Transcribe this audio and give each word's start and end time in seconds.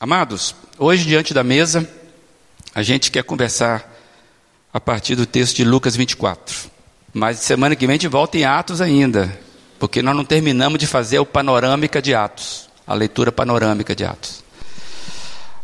Amados, 0.00 0.54
hoje 0.78 1.04
diante 1.04 1.34
da 1.34 1.42
mesa, 1.42 1.88
a 2.72 2.84
gente 2.84 3.10
quer 3.10 3.24
conversar 3.24 3.92
a 4.72 4.78
partir 4.78 5.16
do 5.16 5.26
texto 5.26 5.56
de 5.56 5.64
Lucas 5.64 5.96
24. 5.96 6.70
Mas 7.12 7.40
semana 7.40 7.74
que 7.74 7.84
vem 7.84 7.94
a 7.94 7.96
gente 7.96 8.06
volta 8.06 8.38
em 8.38 8.44
Atos 8.44 8.80
ainda, 8.80 9.36
porque 9.76 10.00
nós 10.00 10.14
não 10.14 10.24
terminamos 10.24 10.78
de 10.78 10.86
fazer 10.86 11.18
o 11.18 11.26
panorâmica 11.26 12.00
de 12.00 12.14
Atos, 12.14 12.70
a 12.86 12.94
leitura 12.94 13.32
panorâmica 13.32 13.92
de 13.92 14.04
Atos. 14.04 14.44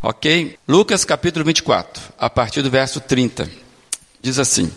Ok? 0.02 0.58
Lucas 0.66 1.04
capítulo 1.04 1.44
24, 1.44 2.02
a 2.18 2.28
partir 2.28 2.60
do 2.60 2.70
verso 2.70 3.00
30, 3.00 3.48
diz 4.20 4.40
assim: 4.40 4.68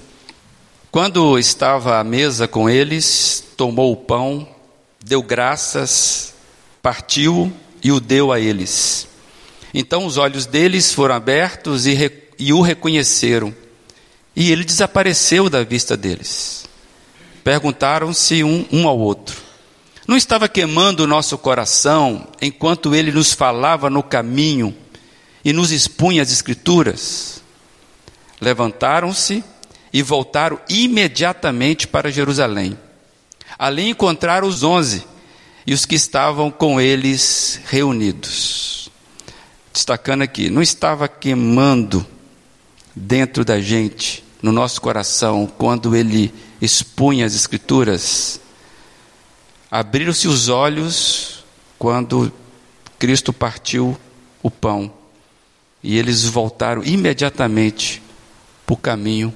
Quando 0.91 1.39
estava 1.39 1.97
à 1.97 2.03
mesa 2.03 2.47
com 2.47 2.69
eles, 2.69 3.43
tomou 3.57 3.91
o 3.91 3.97
pão, 3.97 4.47
deu 5.03 5.23
graças, 5.23 6.35
partiu 6.79 7.51
e 7.83 7.91
o 7.91 7.99
deu 7.99 8.31
a 8.31 8.39
eles. 8.39 9.07
Então 9.73 10.05
os 10.05 10.17
olhos 10.17 10.45
deles 10.45 10.93
foram 10.93 11.15
abertos 11.15 11.85
e, 11.85 12.11
e 12.39 12.53
o 12.53 12.61
reconheceram, 12.61 13.53
e 14.35 14.51
ele 14.51 14.63
desapareceu 14.63 15.49
da 15.49 15.63
vista 15.63 15.97
deles. 15.97 16.67
Perguntaram-se 17.43 18.43
um, 18.43 18.65
um 18.71 18.87
ao 18.87 18.97
outro: 18.97 19.37
Não 20.07 20.17
estava 20.17 20.47
queimando 20.47 21.03
o 21.03 21.07
nosso 21.07 21.37
coração 21.37 22.27
enquanto 22.41 22.93
ele 22.93 23.11
nos 23.11 23.33
falava 23.33 23.89
no 23.89 24.03
caminho 24.03 24.75
e 25.43 25.53
nos 25.53 25.71
expunha 25.71 26.21
as 26.21 26.31
Escrituras? 26.31 27.41
Levantaram-se 28.39 29.43
e 29.91 30.03
voltaram 30.03 30.59
imediatamente 30.69 31.87
para 31.87 32.11
Jerusalém. 32.11 32.77
Ali 33.57 33.89
encontraram 33.89 34.47
os 34.47 34.61
onze 34.61 35.03
e 35.65 35.73
os 35.73 35.85
que 35.85 35.95
estavam 35.95 36.51
com 36.51 36.79
eles 36.79 37.59
reunidos. 37.65 38.76
Destacando 39.77 40.23
aqui, 40.23 40.49
não 40.49 40.59
estava 40.59 41.07
queimando 41.07 42.03
dentro 42.95 43.45
da 43.45 43.59
gente, 43.59 44.23
no 44.41 44.51
nosso 44.51 44.81
coração, 44.81 45.45
quando 45.45 45.95
ele 45.95 46.33
expunha 46.59 47.27
as 47.27 47.35
Escrituras. 47.35 48.41
Abriram-se 49.69 50.27
os 50.27 50.49
olhos 50.49 51.45
quando 51.77 52.33
Cristo 52.97 53.31
partiu 53.31 53.95
o 54.41 54.49
pão 54.49 54.91
e 55.83 55.95
eles 55.95 56.23
voltaram 56.23 56.83
imediatamente 56.83 58.01
para 58.65 58.73
o 58.73 58.77
caminho 58.77 59.31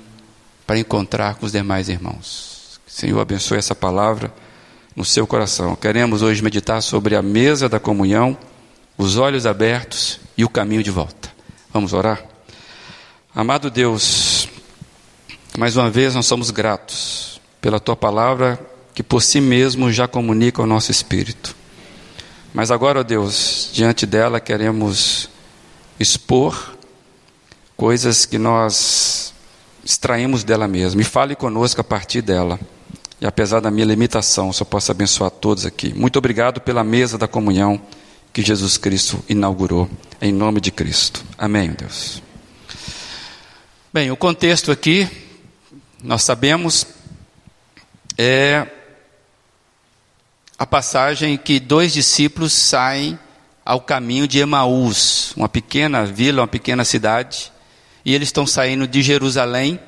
para 0.65 0.79
encontrar 0.79 1.35
com 1.35 1.45
os 1.45 1.51
demais 1.51 1.87
irmãos. 1.87 2.81
Senhor 2.87 3.19
abençoe 3.19 3.59
essa 3.59 3.75
palavra 3.75 4.33
no 4.95 5.05
seu 5.05 5.27
coração. 5.27 5.75
Queremos 5.75 6.23
hoje 6.23 6.41
meditar 6.41 6.81
sobre 6.81 7.15
a 7.15 7.21
mesa 7.21 7.69
da 7.69 7.79
comunhão, 7.79 8.35
os 8.97 9.17
olhos 9.17 9.45
abertos 9.45 10.19
e 10.37 10.43
o 10.43 10.49
caminho 10.49 10.83
de 10.83 10.91
volta. 10.91 11.31
Vamos 11.73 11.93
orar? 11.93 12.23
Amado 13.33 13.69
Deus, 13.69 14.47
mais 15.57 15.77
uma 15.77 15.89
vez 15.89 16.15
nós 16.15 16.25
somos 16.25 16.51
gratos 16.51 17.39
pela 17.61 17.79
tua 17.79 17.95
palavra 17.95 18.59
que 18.93 19.01
por 19.01 19.21
si 19.21 19.39
mesmo 19.39 19.91
já 19.91 20.07
comunica 20.07 20.61
o 20.61 20.65
nosso 20.65 20.91
espírito. 20.91 21.55
Mas 22.53 22.71
agora, 22.71 23.03
Deus, 23.03 23.69
diante 23.71 24.05
dela 24.05 24.39
queremos 24.39 25.29
expor 25.99 26.75
coisas 27.77 28.25
que 28.25 28.37
nós 28.37 29.33
extraímos 29.83 30.43
dela 30.43 30.67
mesma. 30.67 31.01
E 31.01 31.05
fale 31.05 31.35
conosco 31.35 31.79
a 31.79 31.83
partir 31.83 32.21
dela. 32.21 32.59
E 33.19 33.25
apesar 33.25 33.59
da 33.59 33.71
minha 33.71 33.85
limitação, 33.85 34.51
só 34.51 34.65
posso 34.65 34.91
abençoar 34.91 35.31
todos 35.31 35.65
aqui. 35.65 35.93
Muito 35.93 36.17
obrigado 36.17 36.59
pela 36.59 36.83
mesa 36.83 37.17
da 37.17 37.27
comunhão 37.27 37.81
que 38.33 38.41
Jesus 38.41 38.77
Cristo 38.77 39.23
inaugurou. 39.27 39.89
Em 40.21 40.31
nome 40.31 40.61
de 40.61 40.71
Cristo. 40.71 41.23
Amém, 41.37 41.71
Deus. 41.71 42.21
Bem, 43.93 44.09
o 44.11 44.15
contexto 44.15 44.71
aqui, 44.71 45.09
nós 46.01 46.23
sabemos, 46.23 46.87
é 48.17 48.67
a 50.57 50.65
passagem 50.65 51.37
que 51.37 51.59
dois 51.59 51.91
discípulos 51.91 52.53
saem 52.53 53.19
ao 53.65 53.81
caminho 53.81 54.27
de 54.27 54.39
Emaús, 54.39 55.33
uma 55.35 55.49
pequena 55.49 56.05
vila, 56.05 56.41
uma 56.41 56.47
pequena 56.47 56.85
cidade, 56.85 57.51
e 58.05 58.13
eles 58.13 58.29
estão 58.29 58.47
saindo 58.47 58.87
de 58.87 59.01
Jerusalém. 59.01 59.79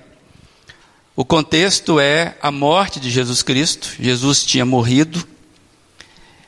O 1.15 1.23
contexto 1.23 1.99
é 1.99 2.35
a 2.41 2.51
morte 2.51 2.99
de 2.99 3.09
Jesus 3.09 3.41
Cristo. 3.43 3.95
Jesus 3.99 4.43
tinha 4.43 4.65
morrido. 4.65 5.27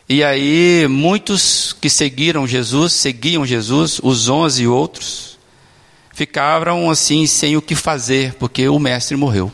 E 0.07 0.23
aí, 0.23 0.87
muitos 0.87 1.73
que 1.73 1.89
seguiram 1.89 2.45
Jesus, 2.45 2.93
seguiam 2.93 3.43
Jesus, 3.43 3.99
os 4.03 4.29
onze 4.29 4.63
e 4.63 4.67
outros, 4.67 5.39
ficaram 6.13 6.91
assim 6.91 7.25
sem 7.25 7.57
o 7.57 7.61
que 7.61 7.73
fazer, 7.73 8.35
porque 8.35 8.69
o 8.69 8.77
Mestre 8.77 9.17
morreu. 9.17 9.51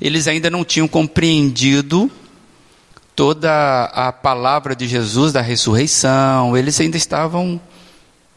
Eles 0.00 0.28
ainda 0.28 0.48
não 0.48 0.64
tinham 0.64 0.86
compreendido 0.86 2.08
toda 3.16 3.84
a 3.92 4.12
palavra 4.12 4.76
de 4.76 4.86
Jesus 4.86 5.32
da 5.32 5.40
ressurreição, 5.40 6.56
eles 6.56 6.80
ainda 6.80 6.96
estavam, 6.96 7.60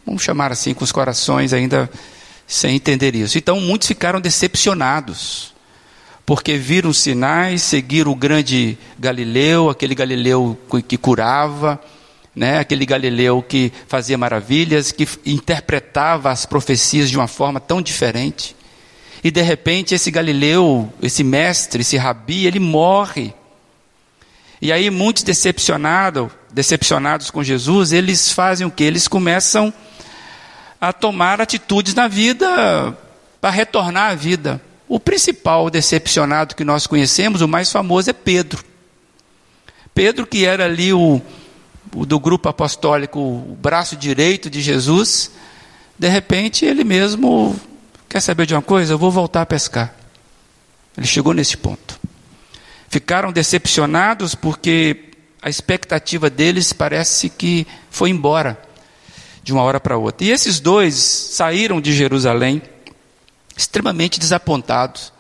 vamos 0.06 0.24
chamar 0.24 0.52
assim, 0.52 0.74
com 0.74 0.84
os 0.84 0.92
corações 0.92 1.54
ainda 1.54 1.90
sem 2.48 2.76
entender 2.76 3.16
isso. 3.16 3.38
Então 3.38 3.62
muitos 3.62 3.88
ficaram 3.88 4.20
decepcionados, 4.20 5.53
porque 6.26 6.58
viram 6.58 6.94
sinais, 6.94 7.62
seguiram 7.62 8.12
o 8.12 8.16
grande 8.16 8.78
Galileu, 8.98 9.70
aquele 9.70 9.94
Galileu 9.94 10.58
que 10.88 10.98
curava, 10.98 11.82
né, 12.36 12.60
aquele 12.60 12.86
Galileu 12.86 13.44
que 13.48 13.72
fazia 13.88 14.18
maravilhas, 14.18 14.92
que 14.92 15.08
interpretava 15.26 16.32
as 16.32 16.46
profecias 16.46 17.10
de 17.10 17.18
uma 17.18 17.28
forma 17.28 17.60
tão 17.60 17.82
diferente. 17.82 18.56
E 19.24 19.30
de 19.30 19.42
repente 19.42 19.94
esse 19.94 20.10
Galileu, 20.10 20.92
esse 21.02 21.24
mestre, 21.24 21.82
esse 21.82 21.98
rabi, 21.98 22.46
ele 22.46 22.60
morre. 22.60 23.34
E 24.62 24.72
aí 24.72 24.90
muitos 24.90 25.24
decepcionados, 25.24 26.32
decepcionados 26.52 27.30
com 27.30 27.44
Jesus, 27.44 27.92
eles 27.92 28.32
fazem 28.32 28.66
o 28.66 28.72
que? 28.72 28.84
Eles 28.84 29.08
começam 29.08 29.74
a 30.80 30.92
tomar 30.92 31.40
atitudes 31.40 31.94
na 31.94 32.08
vida 32.08 32.98
para 33.40 33.50
retornar 33.50 34.12
à 34.12 34.16
vida. 34.16 34.62
O 34.94 35.00
principal 35.00 35.72
decepcionado 35.72 36.54
que 36.56 36.64
nós 36.64 36.86
conhecemos, 36.86 37.42
o 37.42 37.48
mais 37.48 37.72
famoso 37.72 38.12
é 38.12 38.14
Pedro. 38.14 38.64
Pedro 39.96 40.28
que 40.28 40.46
era 40.46 40.66
ali 40.66 40.94
o, 40.94 41.20
o 41.96 42.06
do 42.06 42.20
grupo 42.20 42.48
apostólico, 42.48 43.20
o 43.20 43.58
braço 43.60 43.96
direito 43.96 44.52
de 44.52 44.62
Jesus, 44.62 45.32
de 45.98 46.08
repente 46.08 46.64
ele 46.64 46.84
mesmo 46.84 47.60
quer 48.08 48.22
saber 48.22 48.46
de 48.46 48.54
uma 48.54 48.62
coisa, 48.62 48.94
eu 48.94 48.98
vou 49.00 49.10
voltar 49.10 49.42
a 49.42 49.46
pescar. 49.48 49.96
Ele 50.96 51.08
chegou 51.08 51.34
nesse 51.34 51.58
ponto 51.58 52.00
ficaram 52.94 53.32
decepcionados 53.32 54.36
porque 54.36 55.06
a 55.42 55.50
expectativa 55.50 56.30
deles 56.30 56.72
parece 56.72 57.28
que 57.28 57.66
foi 57.90 58.12
embora 58.12 58.56
de 59.42 59.52
uma 59.52 59.64
hora 59.64 59.80
para 59.80 59.98
outra. 59.98 60.28
E 60.28 60.30
esses 60.30 60.60
dois 60.60 60.94
saíram 60.94 61.82
de 61.82 61.92
Jerusalém 61.92 62.62
extremamente 63.56 64.20
desapontados 64.20 65.14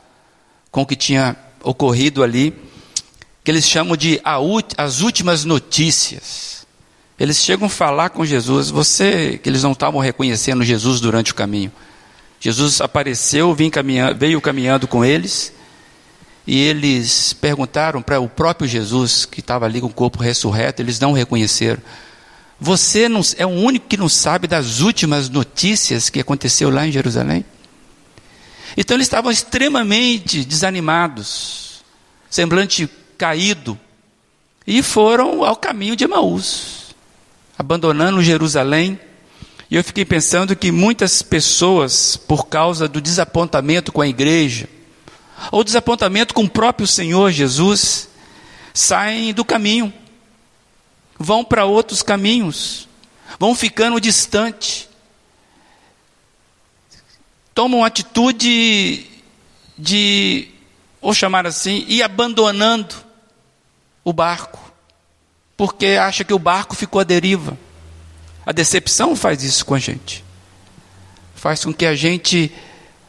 com 0.71 0.81
o 0.81 0.85
que 0.85 0.95
tinha 0.95 1.35
ocorrido 1.63 2.23
ali, 2.23 2.53
que 3.43 3.51
eles 3.51 3.67
chamam 3.67 3.95
de 3.95 4.19
as 4.77 5.01
últimas 5.01 5.45
notícias. 5.45 6.65
Eles 7.19 7.37
chegam 7.37 7.67
a 7.67 7.69
falar 7.69 8.09
com 8.09 8.25
Jesus, 8.25 8.69
você, 8.69 9.37
que 9.37 9.47
eles 9.47 9.63
não 9.63 9.73
estavam 9.73 10.01
reconhecendo 10.01 10.63
Jesus 10.63 10.99
durante 10.99 11.31
o 11.31 11.35
caminho. 11.35 11.71
Jesus 12.39 12.81
apareceu, 12.81 13.55
veio 14.17 14.41
caminhando 14.41 14.87
com 14.87 15.05
eles, 15.05 15.53
e 16.45 16.59
eles 16.59 17.31
perguntaram 17.33 18.01
para 18.01 18.19
o 18.19 18.27
próprio 18.27 18.67
Jesus, 18.67 19.25
que 19.25 19.39
estava 19.39 19.65
ali 19.65 19.79
com 19.79 19.87
o 19.87 19.93
corpo 19.93 20.21
ressurreto, 20.21 20.81
eles 20.81 20.99
não 20.99 21.13
reconheceram. 21.13 21.81
Você 22.59 23.07
não, 23.07 23.21
é 23.37 23.45
o 23.45 23.49
único 23.49 23.87
que 23.87 23.95
não 23.95 24.09
sabe 24.09 24.47
das 24.47 24.79
últimas 24.79 25.29
notícias 25.29 26.09
que 26.09 26.19
aconteceu 26.19 26.69
lá 26.69 26.85
em 26.87 26.91
Jerusalém? 26.91 27.45
Então 28.75 28.97
eles 28.97 29.07
estavam 29.07 29.31
extremamente 29.31 30.43
desanimados, 30.43 31.83
semblante 32.29 32.89
caído, 33.17 33.79
e 34.65 34.81
foram 34.81 35.43
ao 35.43 35.55
caminho 35.55 35.95
de 35.95 36.05
Emaús, 36.05 36.95
abandonando 37.57 38.23
Jerusalém. 38.23 38.99
E 39.69 39.75
eu 39.75 39.83
fiquei 39.83 40.05
pensando 40.05 40.55
que 40.55 40.71
muitas 40.71 41.21
pessoas, 41.21 42.15
por 42.15 42.47
causa 42.47 42.87
do 42.87 43.01
desapontamento 43.01 43.91
com 43.91 44.01
a 44.01 44.07
igreja, 44.07 44.67
ou 45.51 45.63
desapontamento 45.63 46.33
com 46.33 46.43
o 46.43 46.49
próprio 46.49 46.87
Senhor 46.87 47.31
Jesus, 47.31 48.09
saem 48.73 49.33
do 49.33 49.45
caminho, 49.45 49.93
vão 51.19 51.43
para 51.43 51.65
outros 51.65 52.01
caminhos, 52.01 52.87
vão 53.39 53.53
ficando 53.53 53.99
distante, 53.99 54.89
tomam 57.53 57.83
atitude 57.83 59.05
de, 59.77 60.47
vou 61.01 61.13
chamar 61.13 61.45
assim, 61.45 61.85
ir 61.87 62.01
abandonando 62.01 62.95
o 64.03 64.11
barco, 64.11 64.59
porque 65.55 65.87
acha 65.87 66.23
que 66.23 66.33
o 66.33 66.39
barco 66.39 66.75
ficou 66.75 66.99
à 66.99 67.03
deriva. 67.03 67.57
A 68.45 68.51
decepção 68.51 69.15
faz 69.15 69.43
isso 69.43 69.65
com 69.65 69.75
a 69.75 69.79
gente. 69.79 70.23
Faz 71.35 71.63
com 71.63 71.73
que 71.73 71.85
a 71.85 71.95
gente 71.95 72.51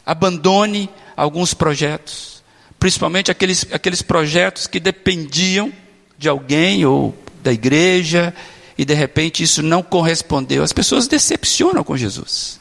abandone 0.05 0.89
alguns 1.15 1.53
projetos, 1.53 2.43
principalmente 2.79 3.31
aqueles, 3.31 3.65
aqueles 3.71 4.01
projetos 4.01 4.67
que 4.67 4.79
dependiam 4.79 5.71
de 6.17 6.29
alguém 6.29 6.85
ou 6.85 7.15
da 7.43 7.51
igreja, 7.51 8.33
e 8.77 8.85
de 8.85 8.93
repente 8.93 9.43
isso 9.43 9.61
não 9.63 9.81
correspondeu. 9.81 10.63
As 10.63 10.73
pessoas 10.73 11.07
decepcionam 11.07 11.83
com 11.83 11.97
Jesus. 11.97 12.59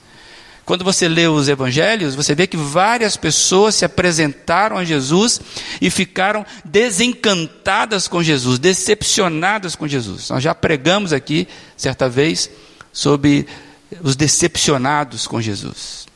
Quando 0.64 0.82
você 0.82 1.08
lê 1.08 1.26
os 1.28 1.48
evangelhos, 1.48 2.14
você 2.14 2.34
vê 2.34 2.46
que 2.46 2.56
várias 2.56 3.16
pessoas 3.16 3.74
se 3.74 3.84
apresentaram 3.84 4.78
a 4.78 4.84
Jesus 4.84 5.40
e 5.80 5.90
ficaram 5.90 6.44
desencantadas 6.64 8.08
com 8.08 8.22
Jesus, 8.22 8.58
decepcionadas 8.58 9.76
com 9.76 9.86
Jesus. 9.86 10.30
Nós 10.30 10.42
já 10.42 10.54
pregamos 10.54 11.12
aqui, 11.12 11.46
certa 11.76 12.08
vez, 12.08 12.48
sobre 12.92 13.46
os 14.02 14.16
decepcionados 14.16 15.26
com 15.26 15.40
Jesus. 15.40 16.06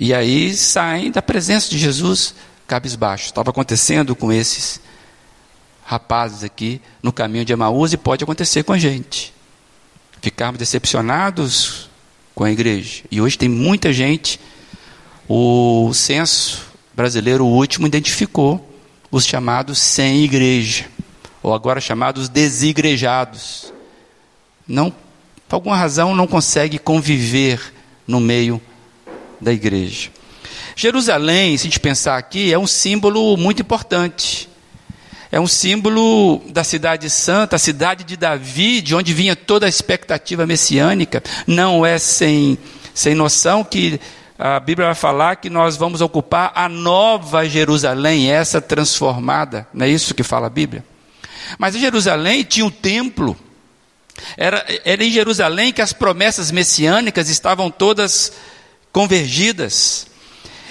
E 0.00 0.14
aí 0.14 0.54
saem 0.54 1.10
da 1.10 1.20
presença 1.20 1.68
de 1.68 1.78
Jesus 1.78 2.34
cabisbaixo. 2.66 3.26
Estava 3.26 3.50
acontecendo 3.50 4.16
com 4.16 4.32
esses 4.32 4.80
rapazes 5.84 6.44
aqui 6.44 6.80
no 7.02 7.12
caminho 7.12 7.44
de 7.44 7.52
Emaús 7.52 7.92
e 7.92 7.96
pode 7.98 8.24
acontecer 8.24 8.62
com 8.62 8.72
a 8.72 8.78
gente. 8.78 9.34
Ficarmos 10.22 10.58
decepcionados 10.58 11.87
com 12.38 12.44
a 12.44 12.52
igreja. 12.52 13.02
E 13.10 13.20
hoje 13.20 13.36
tem 13.36 13.48
muita 13.48 13.92
gente, 13.92 14.38
o 15.28 15.90
censo 15.92 16.66
brasileiro 16.94 17.44
último 17.44 17.84
identificou 17.84 18.64
os 19.10 19.26
chamados 19.26 19.80
sem 19.80 20.22
igreja, 20.22 20.86
ou 21.42 21.52
agora 21.52 21.80
chamados 21.80 22.28
desigrejados. 22.28 23.72
Não, 24.68 24.94
por 25.48 25.56
alguma 25.56 25.76
razão, 25.76 26.14
não 26.14 26.28
consegue 26.28 26.78
conviver 26.78 27.60
no 28.06 28.20
meio 28.20 28.62
da 29.40 29.52
igreja. 29.52 30.10
Jerusalém, 30.76 31.58
se 31.58 31.66
a 31.66 31.70
gente 31.70 31.80
pensar 31.80 32.16
aqui, 32.16 32.52
é 32.52 32.58
um 32.58 32.68
símbolo 32.68 33.36
muito 33.36 33.62
importante. 33.62 34.48
É 35.30 35.38
um 35.38 35.46
símbolo 35.46 36.42
da 36.48 36.64
cidade 36.64 37.10
santa, 37.10 37.56
a 37.56 37.58
cidade 37.58 38.02
de 38.02 38.16
Davi, 38.16 38.80
de 38.80 38.94
onde 38.94 39.12
vinha 39.12 39.36
toda 39.36 39.66
a 39.66 39.68
expectativa 39.68 40.46
messiânica. 40.46 41.22
Não 41.46 41.84
é 41.84 41.98
sem, 41.98 42.56
sem 42.94 43.14
noção 43.14 43.62
que 43.62 44.00
a 44.38 44.58
Bíblia 44.58 44.86
vai 44.86 44.94
falar 44.94 45.36
que 45.36 45.50
nós 45.50 45.76
vamos 45.76 46.00
ocupar 46.00 46.52
a 46.54 46.68
nova 46.68 47.46
Jerusalém, 47.46 48.30
essa 48.30 48.60
transformada. 48.60 49.66
Não 49.74 49.84
é 49.84 49.88
isso 49.88 50.14
que 50.14 50.22
fala 50.22 50.46
a 50.46 50.50
Bíblia? 50.50 50.84
Mas 51.58 51.74
em 51.74 51.80
Jerusalém 51.80 52.42
tinha 52.42 52.64
um 52.64 52.70
templo. 52.70 53.36
Era, 54.36 54.64
era 54.84 55.04
em 55.04 55.10
Jerusalém 55.10 55.72
que 55.72 55.82
as 55.82 55.92
promessas 55.92 56.50
messiânicas 56.50 57.28
estavam 57.28 57.70
todas 57.70 58.32
convergidas. 58.92 60.07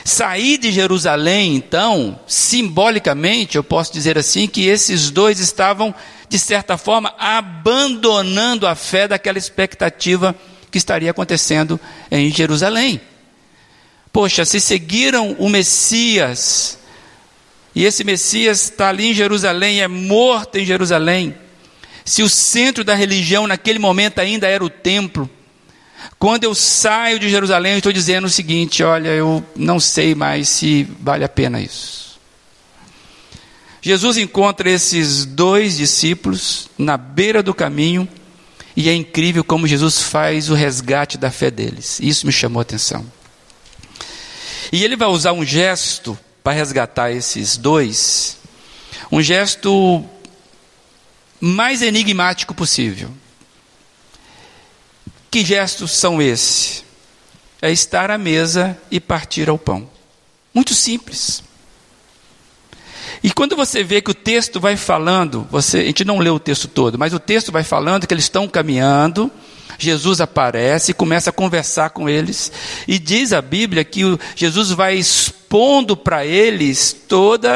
Sair 0.07 0.57
de 0.57 0.71
Jerusalém, 0.71 1.53
então, 1.53 2.17
simbolicamente, 2.25 3.57
eu 3.57 3.63
posso 3.63 3.91
dizer 3.91 4.17
assim, 4.17 4.47
que 4.47 4.65
esses 4.65 5.11
dois 5.11 5.37
estavam, 5.37 5.93
de 6.29 6.39
certa 6.39 6.77
forma, 6.77 7.13
abandonando 7.19 8.65
a 8.65 8.73
fé 8.73 9.05
daquela 9.05 9.37
expectativa 9.37 10.33
que 10.71 10.77
estaria 10.77 11.11
acontecendo 11.11 11.77
em 12.09 12.31
Jerusalém. 12.31 13.01
Poxa, 14.09 14.45
se 14.45 14.61
seguiram 14.61 15.35
o 15.39 15.49
Messias, 15.49 16.79
e 17.75 17.83
esse 17.83 18.05
Messias 18.05 18.63
está 18.63 18.87
ali 18.87 19.07
em 19.07 19.13
Jerusalém, 19.13 19.81
é 19.81 19.89
morto 19.89 20.57
em 20.57 20.63
Jerusalém, 20.63 21.35
se 22.05 22.23
o 22.23 22.29
centro 22.29 22.85
da 22.85 22.95
religião 22.95 23.45
naquele 23.45 23.77
momento 23.77 24.19
ainda 24.19 24.47
era 24.47 24.63
o 24.63 24.69
templo, 24.69 25.29
quando 26.19 26.43
eu 26.43 26.55
saio 26.55 27.19
de 27.19 27.29
Jerusalém, 27.29 27.73
eu 27.73 27.77
estou 27.77 27.93
dizendo 27.93 28.25
o 28.25 28.29
seguinte: 28.29 28.83
olha, 28.83 29.09
eu 29.09 29.43
não 29.55 29.79
sei 29.79 30.15
mais 30.15 30.49
se 30.49 30.83
vale 30.99 31.23
a 31.23 31.29
pena 31.29 31.59
isso. 31.59 32.19
Jesus 33.81 34.17
encontra 34.17 34.69
esses 34.69 35.25
dois 35.25 35.77
discípulos 35.77 36.69
na 36.77 36.97
beira 36.97 37.41
do 37.41 37.53
caminho 37.53 38.07
e 38.75 38.89
é 38.89 38.93
incrível 38.93 39.43
como 39.43 39.67
Jesus 39.67 40.01
faz 40.01 40.49
o 40.49 40.53
resgate 40.53 41.17
da 41.17 41.31
fé 41.31 41.49
deles. 41.49 41.99
Isso 42.01 42.25
me 42.25 42.31
chamou 42.31 42.59
a 42.59 42.63
atenção. 42.63 43.05
E 44.71 44.83
ele 44.83 44.95
vai 44.95 45.07
usar 45.07 45.31
um 45.31 45.45
gesto 45.45 46.17
para 46.43 46.53
resgatar 46.53 47.11
esses 47.11 47.55
dois, 47.57 48.37
um 49.11 49.21
gesto 49.21 50.03
mais 51.39 51.81
enigmático 51.81 52.53
possível. 52.53 53.09
Que 55.37 55.45
gestos 55.45 55.91
são 55.91 56.19
esses? 56.19 56.83
É 57.61 57.71
estar 57.71 58.09
à 58.09 58.17
mesa 58.17 58.75
e 58.89 58.99
partir 58.99 59.47
ao 59.49 59.59
pão. 59.59 59.87
Muito 60.51 60.73
simples. 60.73 61.43
E 63.21 63.31
quando 63.31 63.55
você 63.55 63.83
vê 63.83 64.01
que 64.01 64.09
o 64.09 64.15
texto 64.15 64.59
vai 64.59 64.75
falando, 64.75 65.47
você, 65.51 65.77
a 65.77 65.83
gente 65.83 66.03
não 66.03 66.17
leu 66.17 66.33
o 66.33 66.39
texto 66.39 66.67
todo, 66.67 66.97
mas 66.97 67.13
o 67.13 67.19
texto 67.19 67.51
vai 67.51 67.63
falando 67.63 68.07
que 68.07 68.13
eles 68.15 68.23
estão 68.23 68.47
caminhando, 68.47 69.29
Jesus 69.77 70.19
aparece 70.19 70.91
começa 70.91 71.29
a 71.29 71.33
conversar 71.33 71.91
com 71.91 72.09
eles, 72.09 72.51
e 72.87 72.97
diz 72.97 73.31
a 73.31 73.39
Bíblia 73.39 73.83
que 73.83 74.01
Jesus 74.35 74.71
vai 74.71 74.95
expondo 74.95 75.95
para 75.95 76.25
eles 76.25 76.97
todas 77.07 77.51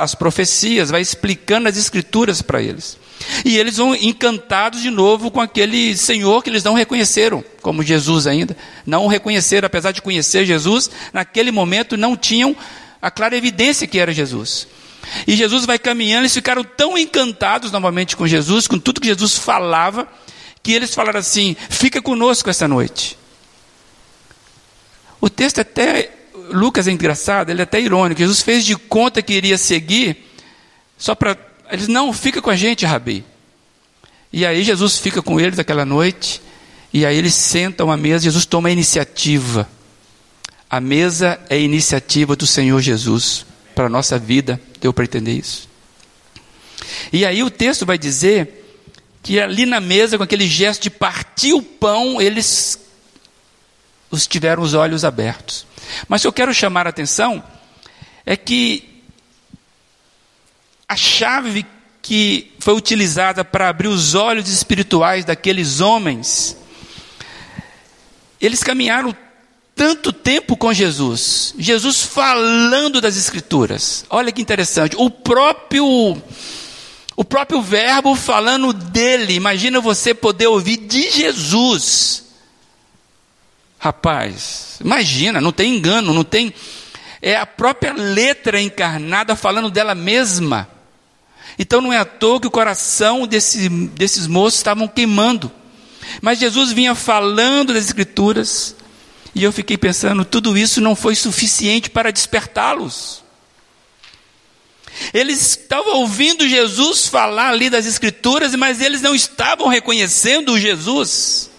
as 0.00 0.14
profecias, 0.14 0.88
vai 0.88 1.02
explicando 1.02 1.68
as 1.68 1.76
escrituras 1.76 2.40
para 2.40 2.62
eles. 2.62 2.96
E 3.44 3.56
eles 3.56 3.76
vão 3.76 3.94
encantados 3.94 4.82
de 4.82 4.90
novo 4.90 5.30
com 5.30 5.40
aquele 5.40 5.96
Senhor 5.96 6.42
que 6.42 6.50
eles 6.50 6.64
não 6.64 6.74
reconheceram, 6.74 7.44
como 7.62 7.82
Jesus 7.82 8.26
ainda. 8.26 8.56
Não 8.84 9.04
o 9.04 9.08
reconheceram, 9.08 9.66
apesar 9.66 9.92
de 9.92 10.02
conhecer 10.02 10.44
Jesus, 10.44 10.90
naquele 11.12 11.50
momento 11.50 11.96
não 11.96 12.16
tinham 12.16 12.56
a 13.00 13.10
clara 13.10 13.36
evidência 13.36 13.86
que 13.86 13.98
era 13.98 14.12
Jesus. 14.12 14.66
E 15.26 15.36
Jesus 15.36 15.64
vai 15.64 15.78
caminhando, 15.78 16.22
eles 16.22 16.34
ficaram 16.34 16.64
tão 16.64 16.98
encantados 16.98 17.70
novamente 17.70 18.16
com 18.16 18.26
Jesus, 18.26 18.66
com 18.66 18.78
tudo 18.78 19.00
que 19.00 19.06
Jesus 19.06 19.36
falava, 19.38 20.08
que 20.62 20.72
eles 20.72 20.94
falaram 20.94 21.20
assim: 21.20 21.56
fica 21.70 22.02
conosco 22.02 22.50
essa 22.50 22.66
noite. 22.66 23.16
O 25.20 25.30
texto 25.30 25.58
é 25.58 25.62
até, 25.62 26.10
Lucas 26.50 26.88
é 26.88 26.92
engraçado, 26.92 27.50
ele 27.50 27.60
é 27.60 27.64
até 27.64 27.80
irônico. 27.80 28.20
Jesus 28.20 28.42
fez 28.42 28.64
de 28.64 28.76
conta 28.76 29.22
que 29.22 29.32
iria 29.32 29.56
seguir, 29.56 30.24
só 30.98 31.14
para 31.14 31.36
eles, 31.70 31.88
não, 31.88 32.12
fica 32.12 32.40
com 32.40 32.50
a 32.50 32.56
gente, 32.56 32.84
Rabi. 32.84 33.24
E 34.32 34.44
aí 34.44 34.62
Jesus 34.62 34.98
fica 34.98 35.22
com 35.22 35.40
eles 35.40 35.58
aquela 35.58 35.84
noite, 35.84 36.42
e 36.92 37.06
aí 37.06 37.16
eles 37.16 37.34
sentam 37.34 37.90
à 37.90 37.96
mesa, 37.96 38.24
Jesus 38.24 38.46
toma 38.46 38.68
a 38.68 38.72
iniciativa. 38.72 39.68
A 40.68 40.80
mesa 40.80 41.40
é 41.48 41.54
a 41.54 41.58
iniciativa 41.58 42.34
do 42.34 42.46
Senhor 42.46 42.80
Jesus 42.80 43.46
para 43.74 43.86
a 43.86 43.88
nossa 43.88 44.18
vida, 44.18 44.60
deu 44.80 44.92
para 44.92 45.04
entender 45.04 45.32
isso. 45.32 45.68
E 47.12 47.24
aí 47.24 47.42
o 47.42 47.50
texto 47.50 47.86
vai 47.86 47.98
dizer 47.98 48.64
que 49.22 49.40
ali 49.40 49.66
na 49.66 49.80
mesa, 49.80 50.16
com 50.16 50.24
aquele 50.24 50.46
gesto 50.46 50.82
de 50.82 50.90
partir 50.90 51.52
o 51.52 51.62
pão, 51.62 52.20
eles 52.20 52.78
os 54.10 54.26
tiveram 54.26 54.62
os 54.62 54.74
olhos 54.74 55.04
abertos. 55.04 55.66
Mas 56.08 56.20
o 56.20 56.22
que 56.22 56.28
eu 56.28 56.32
quero 56.32 56.54
chamar 56.54 56.86
a 56.86 56.90
atenção 56.90 57.42
é 58.24 58.36
que 58.36 58.95
a 60.88 60.94
chave 60.96 61.66
que 62.00 62.52
foi 62.60 62.74
utilizada 62.74 63.44
para 63.44 63.68
abrir 63.68 63.88
os 63.88 64.14
olhos 64.14 64.48
espirituais 64.48 65.24
daqueles 65.24 65.80
homens, 65.80 66.56
eles 68.40 68.62
caminharam 68.62 69.14
tanto 69.74 70.12
tempo 70.12 70.56
com 70.56 70.72
Jesus, 70.72 71.54
Jesus 71.58 72.02
falando 72.02 73.00
das 73.00 73.16
Escrituras. 73.16 74.06
Olha 74.08 74.32
que 74.32 74.40
interessante, 74.40 74.96
o 74.96 75.10
próprio 75.10 76.16
o 77.16 77.24
próprio 77.24 77.62
Verbo 77.62 78.14
falando 78.14 78.72
dele. 78.72 79.34
Imagina 79.34 79.80
você 79.80 80.14
poder 80.14 80.46
ouvir 80.46 80.76
de 80.76 81.10
Jesus. 81.10 82.24
Rapaz, 83.78 84.78
imagina, 84.80 85.40
não 85.40 85.52
tem 85.52 85.74
engano, 85.74 86.14
não 86.14 86.24
tem 86.24 86.54
é 87.20 87.34
a 87.34 87.46
própria 87.46 87.92
letra 87.92 88.60
encarnada 88.60 89.34
falando 89.34 89.70
dela 89.70 89.94
mesma. 89.94 90.75
Então 91.58 91.80
não 91.80 91.92
é 91.92 91.98
à 91.98 92.04
toa 92.04 92.40
que 92.40 92.46
o 92.46 92.50
coração 92.50 93.26
desse, 93.26 93.68
desses 93.68 94.26
moços 94.26 94.58
estavam 94.58 94.86
queimando. 94.86 95.50
Mas 96.20 96.38
Jesus 96.38 96.72
vinha 96.72 96.94
falando 96.94 97.72
das 97.72 97.86
Escrituras, 97.86 98.76
e 99.34 99.42
eu 99.42 99.52
fiquei 99.52 99.76
pensando, 99.76 100.24
tudo 100.24 100.56
isso 100.56 100.80
não 100.80 100.94
foi 100.94 101.14
suficiente 101.14 101.90
para 101.90 102.10
despertá-los. 102.10 103.24
Eles 105.12 105.40
estavam 105.40 105.96
ouvindo 105.96 106.48
Jesus 106.48 107.06
falar 107.06 107.50
ali 107.50 107.68
das 107.68 107.86
Escrituras, 107.86 108.54
mas 108.54 108.80
eles 108.80 109.02
não 109.02 109.14
estavam 109.14 109.68
reconhecendo 109.68 110.52
o 110.52 110.58
Jesus. 110.58 111.50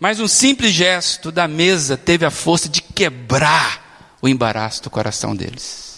Mas 0.00 0.20
um 0.20 0.28
simples 0.28 0.72
gesto 0.72 1.30
da 1.30 1.46
mesa 1.46 1.96
teve 1.96 2.24
a 2.24 2.30
força 2.30 2.68
de 2.68 2.80
quebrar 2.82 4.16
o 4.20 4.28
embaraço 4.28 4.82
do 4.82 4.90
coração 4.90 5.36
deles. 5.36 5.93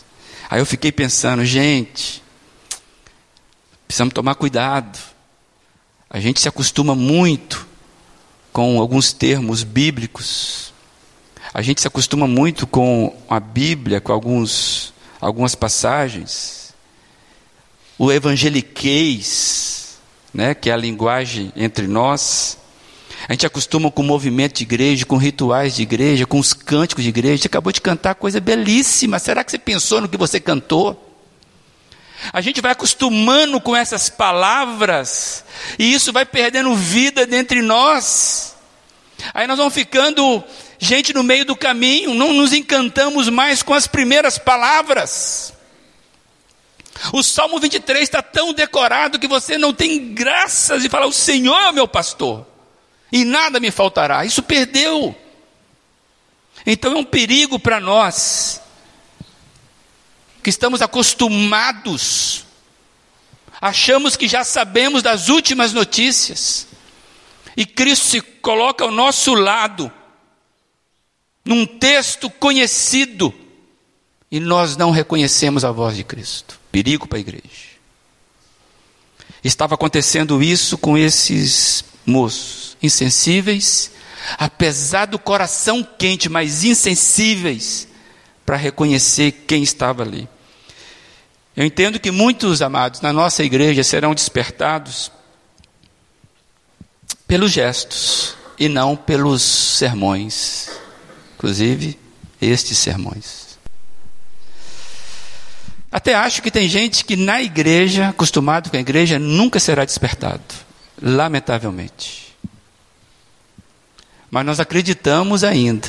Aí 0.49 0.61
eu 0.61 0.67
fiquei 0.67 0.93
pensando, 0.93 1.45
gente, 1.45 2.23
precisamos 3.87 4.15
tomar 4.15 4.35
cuidado. 4.37 4.99
A 6.09 6.21
gente 6.21 6.41
se 6.41 6.49
acostuma 6.49 6.95
muito 6.95 7.67
com 8.53 8.81
alguns 8.81 9.13
termos 9.13 9.65
bíblicos. 9.65 10.73
A 11.53 11.63
gente 11.63 11.81
se 11.81 11.89
acostuma 11.89 12.27
muito 12.27 12.67
com 12.67 13.15
a 13.29 13.41
Bíblia, 13.41 14.01
com 14.01 14.13
alguns, 14.13 14.95
algumas 15.21 15.55
passagens. 15.55 16.73
O 17.99 18.13
evangeliquez, 18.13 19.99
né, 20.33 20.55
que 20.55 20.71
é 20.71 20.73
a 20.73 20.77
linguagem 20.77 21.53
entre 21.57 21.87
nós. 21.87 22.57
A 23.29 23.33
gente 23.33 23.47
acostuma 23.47 23.91
com 23.91 24.03
o 24.03 24.07
movimento 24.07 24.59
de 24.59 24.63
igreja, 24.63 25.05
com 25.05 25.17
rituais 25.17 25.75
de 25.75 25.83
igreja, 25.83 26.25
com 26.27 26.39
os 26.39 26.56
cânticos 26.67 27.05
de 27.05 27.11
igreja. 27.11 27.43
Você 27.43 27.47
acabou 27.47 27.73
de 27.73 27.81
cantar 27.81 28.17
coisa 28.17 28.41
belíssima. 28.41 29.19
Será 29.19 29.45
que 29.45 29.53
você 29.53 29.59
pensou 29.59 30.01
no 30.01 30.09
que 30.09 30.17
você 30.17 30.41
cantou? 30.41 31.03
A 32.33 32.41
gente 32.41 32.61
vai 32.61 32.73
acostumando 32.73 33.61
com 33.61 33.77
essas 33.77 34.09
palavras 34.11 35.45
e 35.79 35.95
isso 35.95 36.13
vai 36.13 36.27
perdendo 36.27 36.75
vida 36.75 37.27
dentre 37.27 37.63
nós. 37.63 38.57
Aí 39.33 39.47
nós 39.47 39.57
vamos 39.57 39.73
ficando 39.73 40.43
gente 40.79 41.13
no 41.13 41.23
meio 41.23 41.45
do 41.45 41.57
caminho, 41.57 42.15
não 42.15 42.33
nos 42.33 42.53
encantamos 42.53 43.29
mais 43.29 43.63
com 43.63 43.73
as 43.73 43.87
primeiras 43.87 44.39
palavras. 44.39 45.55
O 47.13 47.23
Salmo 47.23 47.61
23 47.61 48.03
está 48.03 48.23
tão 48.23 48.53
decorado 48.53 49.19
que 49.19 49.29
você 49.29 49.59
não 49.59 49.73
tem 49.73 50.15
graças 50.15 50.83
de 50.83 50.89
falar: 50.89 51.07
O 51.07 51.13
Senhor 51.13 51.59
é 51.61 51.71
o 51.71 51.75
meu 51.75 51.87
pastor, 51.87 52.47
e 53.13 53.25
nada 53.25 53.61
me 53.61 53.71
faltará. 53.71 54.25
Isso 54.25 54.43
perdeu. 54.43 55.15
Então 56.67 56.93
é 56.93 56.97
um 56.97 57.05
perigo 57.05 57.59
para 57.59 57.79
nós 57.79 58.61
que 60.43 60.51
estamos 60.51 60.83
acostumados, 60.83 62.45
achamos 63.61 64.17
que 64.17 64.29
já 64.29 64.45
sabemos 64.45 65.03
das 65.03 65.29
últimas 65.29 65.73
notícias, 65.73 66.67
e 67.57 67.65
Cristo 67.65 68.07
se 68.07 68.21
coloca 68.21 68.85
ao 68.85 68.91
nosso 68.91 69.35
lado, 69.35 69.91
num 71.45 71.65
texto 71.67 72.29
conhecido, 72.29 73.33
e 74.31 74.41
nós 74.41 74.77
não 74.77 74.91
reconhecemos 74.91 75.65
a 75.65 75.71
voz 75.71 75.97
de 75.97 76.05
Cristo. 76.05 76.61
Perigo 76.71 77.07
para 77.07 77.19
a 77.19 77.21
igreja. 77.21 77.77
Estava 79.43 79.77
acontecendo 79.77 80.43
isso 80.43 80.77
com 80.77 80.99
esses 80.99 81.85
moços, 82.05 82.77
insensíveis, 82.83 83.91
apesar 84.39 85.07
do 85.07 85.19
coração 85.19 85.83
quente, 85.83 86.29
mas 86.29 86.65
insensíveis 86.65 87.89
para 88.45 88.57
reconhecer 88.57 89.33
quem 89.47 89.63
estava 89.63 90.03
ali. 90.03 90.29
Eu 91.57 91.65
entendo 91.65 91.99
que 91.99 92.11
muitos 92.11 92.61
amados 92.61 93.01
na 93.01 93.13
nossa 93.13 93.43
igreja 93.43 93.83
serão 93.83 94.15
despertados 94.15 95.11
pelos 97.27 97.51
gestos 97.51 98.37
e 98.59 98.69
não 98.69 98.95
pelos 98.95 99.43
sermões, 99.43 100.71
inclusive 101.35 101.99
estes 102.41 102.79
sermões. 102.79 103.47
Até 105.91 106.15
acho 106.15 106.43
que 106.43 106.51
tem 106.51 106.69
gente 106.69 107.05
que 107.05 107.17
na 107.17 107.41
igreja, 107.43 108.09
acostumado 108.09 108.71
com 108.71 108.77
a 108.77 108.81
igreja, 108.81 109.19
nunca 109.19 109.59
será 109.59 109.85
despertado, 109.85 110.43
lamentavelmente. 111.01 112.26
Mas 114.37 114.45
nós 114.45 114.61
acreditamos 114.61 115.43
ainda 115.43 115.89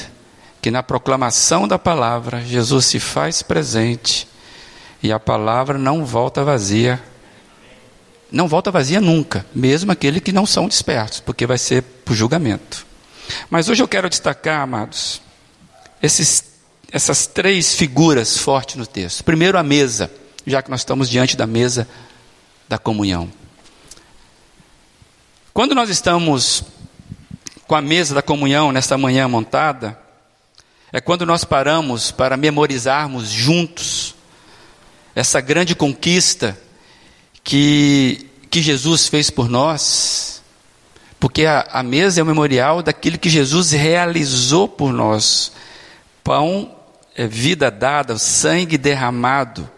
que 0.62 0.72
na 0.72 0.82
proclamação 0.82 1.68
da 1.68 1.78
palavra 1.78 2.40
Jesus 2.40 2.86
se 2.86 2.98
faz 2.98 3.42
presente 3.42 4.26
e 5.04 5.12
a 5.12 5.20
palavra 5.20 5.78
não 5.78 6.06
volta 6.06 6.46
vazia. 6.46 7.04
Não 8.32 8.48
volta 8.48 8.72
vazia 8.72 9.02
nunca, 9.02 9.46
mesmo 9.54 9.92
aquele 9.92 10.22
que 10.22 10.32
não 10.32 10.46
são 10.46 10.66
despertos, 10.66 11.20
porque 11.20 11.46
vai 11.46 11.58
ser 11.58 11.82
para 11.82 12.14
o 12.14 12.16
julgamento. 12.16 12.88
Mas 13.50 13.68
hoje 13.68 13.84
eu 13.84 13.88
quero 13.88 14.10
destacar, 14.10 14.62
amados, 14.62 15.22
esses, 16.02 16.46
essas 16.90 17.28
três 17.28 17.76
figuras 17.76 18.38
fortes 18.38 18.78
no 18.78 18.88
texto. 18.88 19.26
Primeiro, 19.26 19.58
a 19.58 19.64
mesa, 19.64 20.10
já 20.46 20.62
que 20.62 20.72
nós 20.72 20.80
estamos 20.80 21.10
diante 21.10 21.36
da 21.36 21.46
mesa 21.46 21.86
da 22.66 22.78
comunhão. 22.78 23.30
Quando 25.54 25.76
nós 25.76 25.90
estamos 25.90 26.64
com 27.68 27.76
a 27.76 27.82
mesa 27.82 28.16
da 28.16 28.22
comunhão 28.22 28.72
nesta 28.72 28.98
manhã 28.98 29.28
montada, 29.28 30.00
é 30.92 31.02
quando 31.02 31.26
nós 31.26 31.44
paramos 31.44 32.12
para 32.12 32.38
memorizarmos 32.38 33.30
juntos 33.30 34.16
essa 35.14 35.42
grande 35.42 35.76
conquista 35.76 36.58
que, 37.44 38.30
que 38.50 38.62
Jesus 38.62 39.08
fez 39.08 39.30
por 39.30 39.50
nós, 39.50 40.42
porque 41.20 41.46
a, 41.46 41.68
a 41.72 41.84
mesa 41.84 42.22
é 42.22 42.24
o 42.24 42.26
memorial 42.26 42.82
daquilo 42.82 43.18
que 43.18 43.30
Jesus 43.30 43.72
realizou 43.72 44.68
por 44.68 44.94
nós. 44.94 45.52
Pão 46.24 46.74
é 47.16 47.28
vida 47.28 47.70
dada, 47.70 48.18
sangue 48.18 48.78
derramado. 48.78 49.70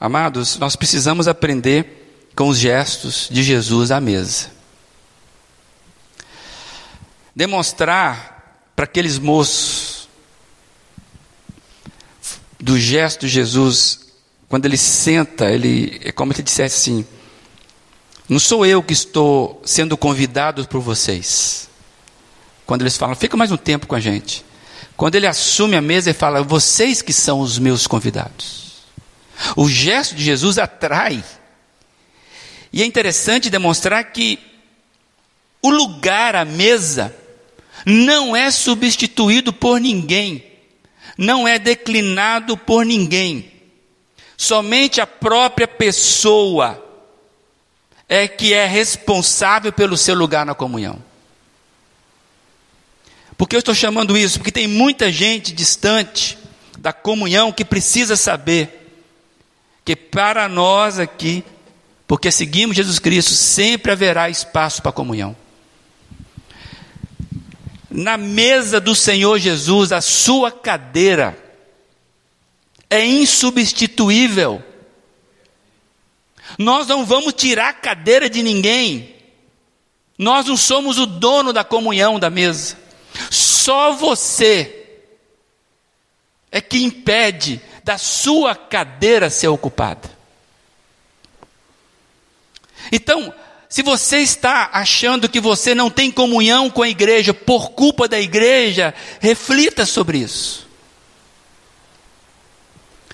Amados, 0.00 0.56
nós 0.58 0.76
precisamos 0.76 1.28
aprender 1.28 2.30
com 2.34 2.48
os 2.48 2.58
gestos 2.58 3.28
de 3.30 3.42
Jesus 3.42 3.90
à 3.90 4.00
mesa. 4.00 4.57
Demonstrar 7.38 8.66
para 8.74 8.84
aqueles 8.84 9.16
moços 9.16 10.08
do 12.58 12.76
gesto 12.76 13.20
de 13.20 13.28
Jesus 13.28 14.08
quando 14.48 14.66
ele 14.66 14.76
senta, 14.76 15.48
ele 15.48 16.00
é 16.02 16.10
como 16.10 16.32
se 16.32 16.40
ele 16.40 16.46
dissesse 16.46 16.90
assim: 16.90 17.06
Não 18.28 18.40
sou 18.40 18.66
eu 18.66 18.82
que 18.82 18.92
estou 18.92 19.62
sendo 19.64 19.96
convidado 19.96 20.66
por 20.66 20.80
vocês. 20.80 21.68
Quando 22.66 22.82
eles 22.82 22.96
falam, 22.96 23.14
fica 23.14 23.36
mais 23.36 23.52
um 23.52 23.56
tempo 23.56 23.86
com 23.86 23.94
a 23.94 24.00
gente. 24.00 24.44
Quando 24.96 25.14
ele 25.14 25.28
assume 25.28 25.76
a 25.76 25.80
mesa 25.80 26.10
e 26.10 26.14
fala, 26.14 26.42
vocês 26.42 27.00
que 27.00 27.12
são 27.12 27.38
os 27.38 27.56
meus 27.56 27.86
convidados. 27.86 28.78
O 29.54 29.68
gesto 29.68 30.16
de 30.16 30.24
Jesus 30.24 30.58
atrai. 30.58 31.22
E 32.72 32.82
é 32.82 32.84
interessante 32.84 33.48
demonstrar 33.48 34.02
que 34.10 34.40
o 35.62 35.70
lugar 35.70 36.34
à 36.34 36.44
mesa 36.44 37.14
não 37.88 38.36
é 38.36 38.50
substituído 38.50 39.50
por 39.50 39.80
ninguém, 39.80 40.44
não 41.16 41.48
é 41.48 41.58
declinado 41.58 42.54
por 42.54 42.84
ninguém. 42.84 43.50
Somente 44.36 45.00
a 45.00 45.06
própria 45.06 45.66
pessoa 45.66 46.84
é 48.06 48.28
que 48.28 48.52
é 48.52 48.66
responsável 48.66 49.72
pelo 49.72 49.96
seu 49.96 50.14
lugar 50.14 50.44
na 50.44 50.54
comunhão. 50.54 51.02
Por 53.38 53.48
que 53.48 53.56
eu 53.56 53.60
estou 53.60 53.74
chamando 53.74 54.18
isso? 54.18 54.38
Porque 54.38 54.52
tem 54.52 54.66
muita 54.66 55.10
gente 55.10 55.52
distante 55.54 56.38
da 56.78 56.92
comunhão 56.92 57.50
que 57.50 57.64
precisa 57.64 58.16
saber 58.16 58.86
que 59.82 59.96
para 59.96 60.46
nós 60.46 60.98
aqui, 60.98 61.42
porque 62.06 62.30
seguimos 62.30 62.76
Jesus 62.76 62.98
Cristo, 62.98 63.30
sempre 63.30 63.92
haverá 63.92 64.28
espaço 64.28 64.82
para 64.82 64.92
comunhão. 64.92 65.34
Na 67.90 68.16
mesa 68.16 68.80
do 68.80 68.94
Senhor 68.94 69.38
Jesus, 69.38 69.92
a 69.92 70.00
sua 70.00 70.50
cadeira 70.50 71.36
é 72.90 73.04
insubstituível. 73.04 74.62
Nós 76.58 76.86
não 76.86 77.04
vamos 77.04 77.32
tirar 77.34 77.70
a 77.70 77.74
cadeira 77.74 78.28
de 78.28 78.42
ninguém. 78.42 79.14
Nós 80.18 80.46
não 80.46 80.56
somos 80.56 80.98
o 80.98 81.06
dono 81.06 81.52
da 81.52 81.64
comunhão 81.64 82.18
da 82.18 82.28
mesa. 82.28 82.76
Só 83.30 83.92
você 83.92 84.74
é 86.50 86.60
que 86.60 86.82
impede 86.82 87.60
da 87.84 87.98
sua 87.98 88.54
cadeira 88.54 89.30
ser 89.30 89.48
ocupada. 89.48 90.10
Então, 92.90 93.32
se 93.68 93.82
você 93.82 94.18
está 94.18 94.70
achando 94.72 95.28
que 95.28 95.40
você 95.40 95.74
não 95.74 95.90
tem 95.90 96.10
comunhão 96.10 96.70
com 96.70 96.82
a 96.82 96.88
igreja 96.88 97.34
por 97.34 97.72
culpa 97.72 98.08
da 98.08 98.18
igreja, 98.18 98.94
reflita 99.20 99.84
sobre 99.84 100.18
isso. 100.18 100.66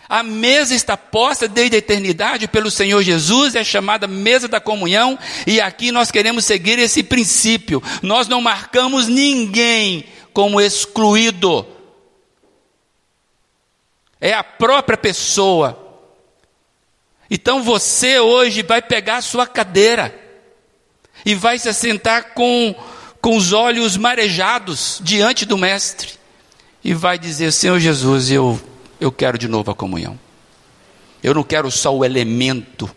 A 0.08 0.22
mesa 0.22 0.72
está 0.72 0.96
posta 0.96 1.48
desde 1.48 1.74
a 1.74 1.78
eternidade 1.78 2.46
pelo 2.46 2.70
Senhor 2.70 3.02
Jesus, 3.02 3.56
é 3.56 3.64
chamada 3.64 4.06
mesa 4.06 4.46
da 4.46 4.60
comunhão, 4.60 5.18
e 5.44 5.60
aqui 5.60 5.90
nós 5.90 6.12
queremos 6.12 6.44
seguir 6.44 6.78
esse 6.78 7.02
princípio. 7.02 7.82
Nós 8.00 8.28
não 8.28 8.40
marcamos 8.40 9.08
ninguém 9.08 10.04
como 10.32 10.60
excluído. 10.60 11.66
É 14.20 14.32
a 14.32 14.44
própria 14.44 14.96
pessoa. 14.96 15.80
Então 17.28 17.60
você 17.60 18.20
hoje 18.20 18.62
vai 18.62 18.80
pegar 18.80 19.16
a 19.16 19.22
sua 19.22 19.48
cadeira 19.48 20.23
e 21.24 21.34
vai 21.34 21.58
se 21.58 21.68
assentar 21.68 22.34
com, 22.34 22.74
com 23.20 23.36
os 23.36 23.52
olhos 23.52 23.96
marejados 23.96 25.00
diante 25.02 25.44
do 25.44 25.58
Mestre 25.58 26.10
e 26.82 26.92
vai 26.94 27.18
dizer: 27.18 27.52
Senhor 27.52 27.78
Jesus, 27.78 28.30
eu 28.30 28.60
eu 29.00 29.12
quero 29.12 29.36
de 29.36 29.48
novo 29.48 29.70
a 29.70 29.74
comunhão. 29.74 30.18
Eu 31.22 31.34
não 31.34 31.42
quero 31.42 31.70
só 31.70 31.94
o 31.94 32.04
elemento, 32.04 32.90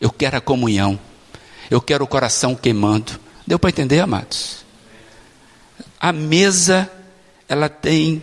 eu 0.00 0.10
quero 0.10 0.36
a 0.36 0.40
comunhão. 0.40 0.98
Eu 1.70 1.80
quero 1.80 2.04
o 2.04 2.08
coração 2.08 2.54
queimando. 2.54 3.18
Deu 3.46 3.58
para 3.58 3.70
entender, 3.70 4.00
amados? 4.00 4.64
A 5.98 6.12
mesa, 6.12 6.90
ela 7.48 7.68
tem 7.68 8.22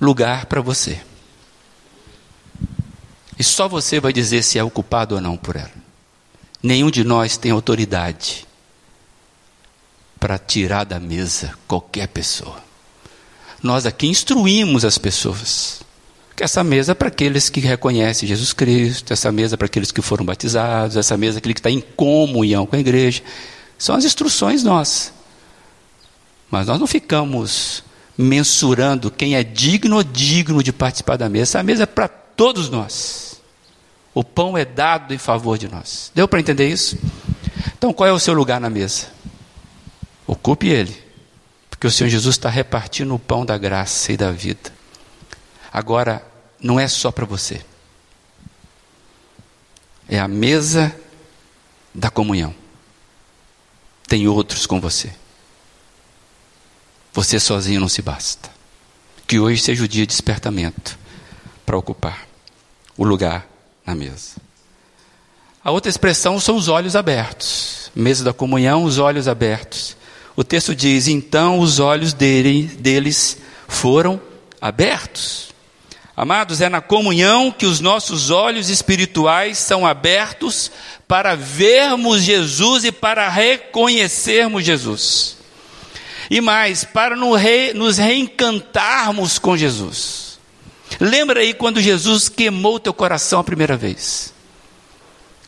lugar 0.00 0.46
para 0.46 0.60
você. 0.60 1.00
E 3.38 3.44
só 3.44 3.68
você 3.68 3.98
vai 4.00 4.12
dizer 4.12 4.42
se 4.42 4.58
é 4.58 4.64
ocupado 4.64 5.14
ou 5.14 5.20
não 5.20 5.36
por 5.36 5.56
ela. 5.56 5.81
Nenhum 6.62 6.90
de 6.90 7.02
nós 7.02 7.36
tem 7.36 7.50
autoridade 7.50 8.46
para 10.20 10.38
tirar 10.38 10.84
da 10.84 11.00
mesa 11.00 11.52
qualquer 11.66 12.06
pessoa. 12.06 12.62
Nós 13.60 13.86
aqui 13.86 14.06
instruímos 14.06 14.84
as 14.84 14.96
pessoas 14.98 15.80
que 16.34 16.42
essa 16.42 16.64
mesa 16.64 16.92
é 16.92 16.94
para 16.94 17.08
aqueles 17.08 17.50
que 17.50 17.60
reconhecem 17.60 18.28
Jesus 18.28 18.52
Cristo, 18.52 19.12
essa 19.12 19.30
mesa 19.30 19.54
é 19.54 19.56
para 19.56 19.66
aqueles 19.66 19.92
que 19.92 20.00
foram 20.00 20.24
batizados, 20.24 20.96
essa 20.96 21.16
mesa 21.16 21.36
é 21.36 21.40
aquele 21.40 21.54
que 21.54 21.60
está 21.60 21.70
em 21.70 21.80
comunhão 21.80 22.66
com 22.66 22.74
a 22.74 22.78
igreja. 22.78 23.22
São 23.76 23.94
as 23.94 24.04
instruções 24.04 24.62
nossas. 24.62 25.12
Mas 26.50 26.66
nós 26.66 26.78
não 26.78 26.86
ficamos 26.86 27.82
mensurando 28.16 29.10
quem 29.10 29.36
é 29.36 29.42
digno 29.42 29.96
ou 29.96 30.02
digno 30.02 30.62
de 30.62 30.72
participar 30.72 31.16
da 31.16 31.28
mesa. 31.28 31.42
Essa 31.42 31.62
mesa 31.62 31.82
é 31.82 31.86
para 31.86 32.08
todos 32.08 32.68
nós. 32.68 33.21
O 34.14 34.22
pão 34.22 34.56
é 34.56 34.64
dado 34.64 35.14
em 35.14 35.18
favor 35.18 35.56
de 35.56 35.68
nós. 35.68 36.12
Deu 36.14 36.28
para 36.28 36.40
entender 36.40 36.68
isso? 36.68 36.98
Então, 37.76 37.92
qual 37.92 38.08
é 38.08 38.12
o 38.12 38.18
seu 38.18 38.34
lugar 38.34 38.60
na 38.60 38.68
mesa? 38.68 39.08
Ocupe 40.26 40.68
ele, 40.68 40.96
porque 41.70 41.86
o 41.86 41.90
Senhor 41.90 42.10
Jesus 42.10 42.36
está 42.36 42.48
repartindo 42.48 43.14
o 43.14 43.18
pão 43.18 43.44
da 43.44 43.56
graça 43.56 44.12
e 44.12 44.16
da 44.16 44.30
vida. 44.30 44.72
Agora, 45.72 46.24
não 46.60 46.78
é 46.78 46.86
só 46.86 47.10
para 47.10 47.24
você, 47.24 47.60
é 50.08 50.18
a 50.18 50.28
mesa 50.28 50.94
da 51.94 52.10
comunhão. 52.10 52.54
Tem 54.06 54.28
outros 54.28 54.66
com 54.66 54.80
você. 54.80 55.12
Você 57.12 57.40
sozinho 57.40 57.80
não 57.80 57.88
se 57.88 58.02
basta. 58.02 58.50
Que 59.26 59.38
hoje 59.38 59.62
seja 59.62 59.84
o 59.84 59.88
dia 59.88 60.02
de 60.02 60.08
despertamento 60.08 60.98
para 61.64 61.76
ocupar 61.76 62.26
o 62.96 63.04
lugar 63.04 63.46
na 63.86 63.94
mesa. 63.94 64.36
A 65.64 65.70
outra 65.70 65.90
expressão 65.90 66.40
são 66.40 66.56
os 66.56 66.68
olhos 66.68 66.96
abertos. 66.96 67.90
Mesa 67.94 68.24
da 68.24 68.32
comunhão, 68.32 68.84
os 68.84 68.98
olhos 68.98 69.28
abertos. 69.28 69.96
O 70.34 70.42
texto 70.42 70.74
diz: 70.74 71.08
então 71.08 71.60
os 71.60 71.78
olhos 71.78 72.12
dele, 72.12 72.64
deles 72.64 73.38
foram 73.68 74.20
abertos. 74.60 75.52
Amados, 76.16 76.60
é 76.60 76.68
na 76.68 76.80
comunhão 76.80 77.50
que 77.50 77.64
os 77.64 77.80
nossos 77.80 78.30
olhos 78.30 78.68
espirituais 78.68 79.56
são 79.56 79.86
abertos 79.86 80.70
para 81.08 81.34
vermos 81.34 82.22
Jesus 82.22 82.84
e 82.84 82.92
para 82.92 83.28
reconhecermos 83.28 84.64
Jesus. 84.64 85.36
E 86.30 86.40
mais, 86.40 86.84
para 86.84 87.16
nos 87.16 87.98
reencantarmos 87.98 89.38
com 89.38 89.56
Jesus. 89.56 90.31
Lembra 91.00 91.40
aí 91.40 91.54
quando 91.54 91.80
Jesus 91.80 92.28
queimou 92.28 92.80
teu 92.80 92.92
coração 92.92 93.40
a 93.40 93.44
primeira 93.44 93.76
vez? 93.76 94.32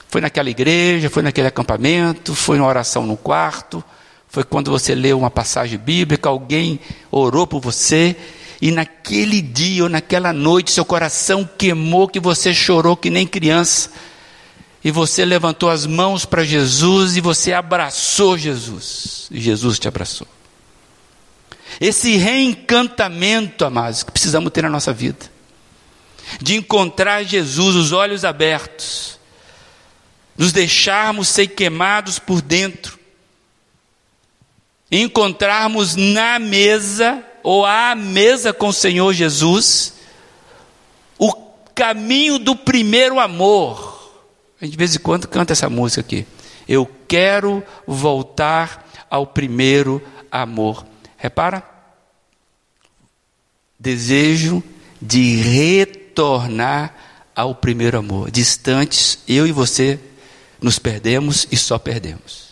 Foi 0.08 0.20
naquela 0.20 0.48
igreja, 0.48 1.10
foi 1.10 1.22
naquele 1.22 1.48
acampamento, 1.48 2.34
foi 2.34 2.58
na 2.58 2.66
oração 2.66 3.04
no 3.04 3.16
quarto, 3.16 3.82
foi 4.28 4.44
quando 4.44 4.70
você 4.70 4.94
leu 4.94 5.18
uma 5.18 5.30
passagem 5.30 5.78
bíblica, 5.78 6.28
alguém 6.28 6.78
orou 7.10 7.46
por 7.46 7.60
você, 7.60 8.16
e 8.60 8.70
naquele 8.70 9.42
dia 9.42 9.82
ou 9.82 9.88
naquela 9.88 10.32
noite 10.32 10.70
seu 10.70 10.84
coração 10.84 11.48
queimou, 11.58 12.08
que 12.08 12.20
você 12.20 12.54
chorou 12.54 12.96
que 12.96 13.10
nem 13.10 13.26
criança, 13.26 13.90
e 14.84 14.90
você 14.90 15.24
levantou 15.24 15.70
as 15.70 15.86
mãos 15.86 16.24
para 16.24 16.44
Jesus 16.44 17.16
e 17.16 17.20
você 17.20 17.52
abraçou 17.52 18.38
Jesus, 18.38 19.28
e 19.30 19.40
Jesus 19.40 19.78
te 19.78 19.88
abraçou. 19.88 20.28
Esse 21.80 22.16
reencantamento, 22.16 23.64
amados, 23.64 24.02
que 24.02 24.12
precisamos 24.12 24.52
ter 24.52 24.62
na 24.62 24.70
nossa 24.70 24.92
vida, 24.92 25.33
de 26.40 26.54
encontrar 26.54 27.24
Jesus, 27.24 27.74
os 27.76 27.92
olhos 27.92 28.24
abertos, 28.24 29.18
nos 30.36 30.52
deixarmos 30.52 31.28
ser 31.28 31.48
queimados 31.48 32.18
por 32.18 32.42
dentro, 32.42 32.98
encontrarmos 34.90 35.96
na 35.96 36.38
mesa 36.38 37.24
ou 37.42 37.64
à 37.64 37.94
mesa 37.94 38.52
com 38.52 38.68
o 38.68 38.72
Senhor 38.72 39.12
Jesus 39.12 39.94
o 41.18 41.32
caminho 41.74 42.38
do 42.38 42.56
primeiro 42.56 43.20
amor. 43.20 43.94
A 44.60 44.64
gente 44.64 44.72
de 44.72 44.78
vez 44.78 44.94
em 44.94 44.98
quando 44.98 45.28
canta 45.28 45.52
essa 45.52 45.68
música 45.68 46.00
aqui. 46.00 46.26
Eu 46.66 46.88
quero 47.06 47.62
voltar 47.86 48.90
ao 49.10 49.26
primeiro 49.26 50.02
amor. 50.30 50.86
Repara? 51.16 51.62
Desejo 53.78 54.62
de 55.00 55.36
retornar 55.36 56.03
ao 57.34 57.54
primeiro 57.54 57.98
amor. 57.98 58.30
Distantes, 58.30 59.18
eu 59.26 59.46
e 59.46 59.52
você 59.52 59.98
nos 60.60 60.78
perdemos 60.78 61.46
e 61.50 61.56
só 61.56 61.78
perdemos. 61.78 62.44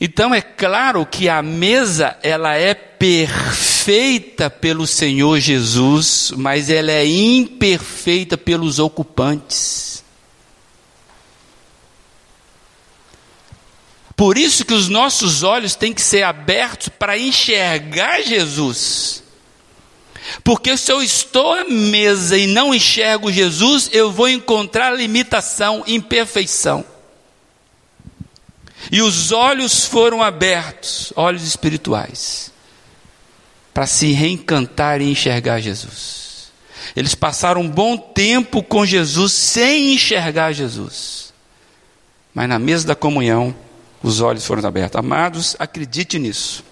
Então 0.00 0.34
é 0.34 0.40
claro 0.40 1.04
que 1.04 1.28
a 1.28 1.42
mesa 1.42 2.16
ela 2.22 2.54
é 2.54 2.72
perfeita 2.72 4.48
pelo 4.48 4.86
Senhor 4.86 5.38
Jesus, 5.38 6.32
mas 6.36 6.70
ela 6.70 6.90
é 6.90 7.06
imperfeita 7.06 8.38
pelos 8.38 8.78
ocupantes. 8.78 10.02
Por 14.16 14.38
isso 14.38 14.64
que 14.64 14.74
os 14.74 14.88
nossos 14.88 15.42
olhos 15.42 15.74
têm 15.74 15.92
que 15.92 16.02
ser 16.02 16.22
abertos 16.22 16.88
para 16.88 17.18
enxergar 17.18 18.22
Jesus. 18.22 19.19
Porque 20.44 20.76
se 20.76 20.92
eu 20.92 21.02
estou 21.02 21.54
à 21.54 21.64
mesa 21.64 22.36
e 22.36 22.46
não 22.46 22.74
enxergo 22.74 23.32
Jesus, 23.32 23.88
eu 23.92 24.10
vou 24.10 24.28
encontrar 24.28 24.96
limitação, 24.96 25.82
imperfeição. 25.86 26.84
E 28.90 29.02
os 29.02 29.32
olhos 29.32 29.84
foram 29.84 30.22
abertos, 30.22 31.12
olhos 31.16 31.42
espirituais, 31.42 32.52
para 33.74 33.86
se 33.86 34.12
reencantar 34.12 35.00
e 35.00 35.10
enxergar 35.10 35.60
Jesus. 35.60 36.50
Eles 36.96 37.14
passaram 37.14 37.60
um 37.60 37.68
bom 37.68 37.96
tempo 37.96 38.62
com 38.62 38.84
Jesus 38.84 39.32
sem 39.32 39.94
enxergar 39.94 40.52
Jesus. 40.52 41.32
Mas 42.34 42.48
na 42.48 42.58
mesa 42.58 42.86
da 42.86 42.94
comunhão, 42.94 43.54
os 44.02 44.20
olhos 44.20 44.44
foram 44.46 44.66
abertos. 44.66 44.98
Amados, 44.98 45.54
acredite 45.58 46.18
nisso. 46.18 46.64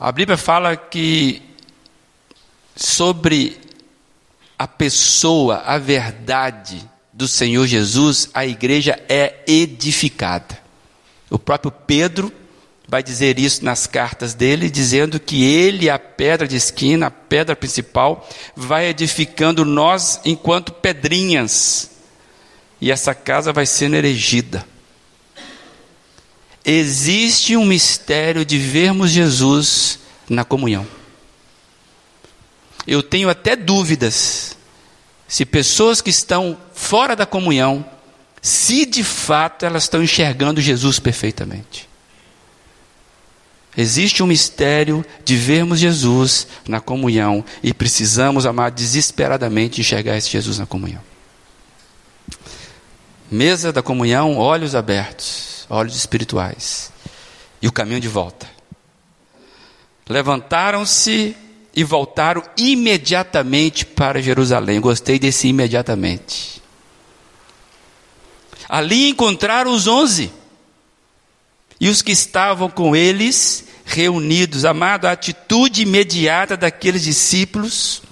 A 0.00 0.10
Bíblia 0.10 0.38
fala 0.38 0.74
que 0.78 1.42
sobre 2.74 3.60
a 4.58 4.66
pessoa, 4.66 5.58
a 5.66 5.76
verdade, 5.76 6.88
do 7.12 7.28
Senhor 7.28 7.66
Jesus, 7.66 8.30
a 8.32 8.46
igreja 8.46 8.98
é 9.10 9.44
edificada. 9.46 10.58
O 11.28 11.38
próprio 11.38 11.70
Pedro 11.70 12.32
vai 12.88 13.02
dizer 13.02 13.38
isso 13.38 13.62
nas 13.62 13.86
cartas 13.86 14.32
dele, 14.32 14.70
dizendo 14.70 15.20
que 15.20 15.44
ele, 15.44 15.90
a 15.90 15.98
pedra 15.98 16.48
de 16.48 16.56
esquina, 16.56 17.08
a 17.08 17.10
pedra 17.10 17.54
principal, 17.54 18.26
vai 18.56 18.86
edificando 18.86 19.66
nós 19.66 20.18
enquanto 20.24 20.72
pedrinhas. 20.72 21.90
E 22.80 22.90
essa 22.90 23.14
casa 23.14 23.52
vai 23.52 23.66
sendo 23.66 23.96
erigida. 23.96 24.66
Existe 26.64 27.56
um 27.56 27.64
mistério 27.64 28.44
de 28.44 28.58
vermos 28.58 29.10
Jesus 29.10 29.98
na 30.28 30.44
comunhão. 30.44 30.86
Eu 32.86 33.02
tenho 33.02 33.28
até 33.28 33.56
dúvidas 33.56 34.56
se 35.28 35.44
pessoas 35.44 36.00
que 36.00 36.10
estão 36.10 36.58
fora 36.74 37.14
da 37.14 37.24
comunhão, 37.24 37.86
se 38.42 38.84
de 38.84 39.04
fato 39.04 39.64
elas 39.64 39.84
estão 39.84 40.02
enxergando 40.02 40.60
Jesus 40.60 40.98
perfeitamente. 40.98 41.88
Existe 43.76 44.22
um 44.22 44.26
mistério 44.26 45.04
de 45.24 45.36
vermos 45.36 45.78
Jesus 45.78 46.46
na 46.66 46.80
comunhão 46.80 47.44
e 47.62 47.72
precisamos 47.72 48.44
amar 48.44 48.72
desesperadamente 48.72 49.80
enxergar 49.80 50.16
esse 50.16 50.28
Jesus 50.28 50.58
na 50.58 50.66
comunhão. 50.66 51.00
Mesa 53.30 53.72
da 53.72 53.80
comunhão, 53.80 54.36
olhos 54.36 54.74
abertos, 54.74 55.49
olhos 55.70 55.96
espirituais 55.96 56.92
e 57.62 57.68
o 57.68 57.72
caminho 57.72 58.00
de 58.00 58.08
volta. 58.08 58.46
Levantaram-se 60.08 61.36
e 61.74 61.84
voltaram 61.84 62.42
imediatamente 62.56 63.86
para 63.86 64.20
Jerusalém. 64.20 64.80
Gostei 64.80 65.18
desse 65.18 65.46
imediatamente. 65.48 66.60
Ali 68.68 69.08
encontraram 69.08 69.72
os 69.72 69.86
onze 69.86 70.32
e 71.80 71.88
os 71.88 72.02
que 72.02 72.12
estavam 72.12 72.68
com 72.68 72.94
eles 72.94 73.64
reunidos. 73.84 74.64
Amado, 74.64 75.06
a 75.06 75.12
atitude 75.12 75.82
imediata 75.82 76.56
daqueles 76.56 77.02
discípulos 77.02 78.02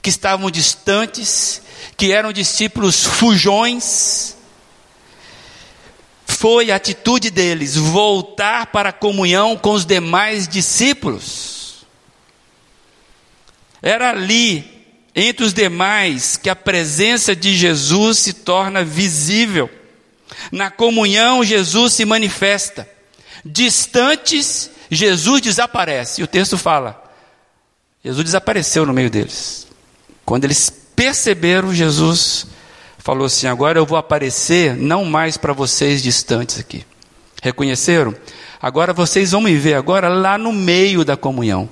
que 0.00 0.10
estavam 0.10 0.50
distantes 0.50 1.62
que 1.96 2.12
eram 2.12 2.32
discípulos 2.32 3.04
fujões, 3.04 4.35
foi 6.46 6.70
a 6.70 6.76
atitude 6.76 7.28
deles 7.28 7.74
voltar 7.74 8.66
para 8.66 8.90
a 8.90 8.92
comunhão 8.92 9.56
com 9.56 9.72
os 9.72 9.84
demais 9.84 10.46
discípulos. 10.46 11.84
Era 13.82 14.10
ali, 14.10 14.64
entre 15.12 15.44
os 15.44 15.52
demais, 15.52 16.36
que 16.36 16.48
a 16.48 16.54
presença 16.54 17.34
de 17.34 17.56
Jesus 17.56 18.18
se 18.18 18.32
torna 18.32 18.84
visível. 18.84 19.68
Na 20.52 20.70
comunhão, 20.70 21.42
Jesus 21.42 21.94
se 21.94 22.04
manifesta. 22.04 22.88
Distantes, 23.44 24.70
Jesus 24.88 25.40
desaparece. 25.40 26.20
E 26.20 26.24
o 26.24 26.28
texto 26.28 26.56
fala: 26.56 27.12
Jesus 28.04 28.22
desapareceu 28.22 28.86
no 28.86 28.92
meio 28.92 29.10
deles. 29.10 29.66
Quando 30.24 30.44
eles 30.44 30.70
perceberam, 30.94 31.74
Jesus 31.74 32.46
falou 33.06 33.26
assim: 33.26 33.46
Agora 33.46 33.78
eu 33.78 33.86
vou 33.86 33.96
aparecer 33.96 34.74
não 34.74 35.04
mais 35.04 35.36
para 35.36 35.52
vocês 35.52 36.02
distantes 36.02 36.58
aqui. 36.58 36.84
Reconheceram? 37.40 38.12
Agora 38.60 38.92
vocês 38.92 39.30
vão 39.30 39.40
me 39.40 39.54
ver 39.54 39.74
agora 39.74 40.08
lá 40.08 40.36
no 40.36 40.52
meio 40.52 41.04
da 41.04 41.16
comunhão. 41.16 41.68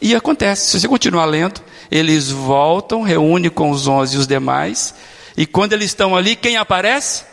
E 0.00 0.14
acontece, 0.14 0.70
se 0.70 0.78
você 0.78 0.86
continuar 0.86 1.24
lendo, 1.24 1.60
eles 1.90 2.30
voltam, 2.30 3.02
reúnem 3.02 3.50
com 3.50 3.70
os 3.70 3.88
onze 3.88 4.14
e 4.14 4.18
os 4.20 4.28
demais, 4.28 4.94
e 5.36 5.44
quando 5.44 5.72
eles 5.72 5.86
estão 5.86 6.16
ali, 6.16 6.36
quem 6.36 6.56
aparece? 6.56 7.24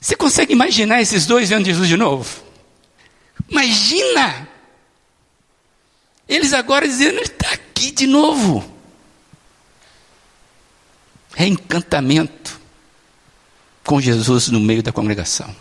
Você 0.00 0.14
consegue 0.14 0.52
imaginar 0.52 1.02
esses 1.02 1.26
dois 1.26 1.48
vendo 1.48 1.64
Jesus 1.64 1.88
de 1.88 1.96
novo? 1.96 2.40
Imagina! 3.50 4.46
Eles 6.28 6.52
agora 6.52 6.86
dizendo, 6.86 7.16
ele 7.16 7.22
está 7.22 7.50
aqui 7.52 7.90
de 7.90 8.06
novo. 8.06 8.75
Reencantamento 11.38 12.58
com 13.84 14.00
Jesus 14.00 14.48
no 14.48 14.58
meio 14.58 14.82
da 14.82 14.90
congregação. 14.90 15.54